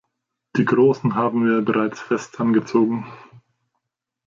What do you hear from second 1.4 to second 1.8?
wir ja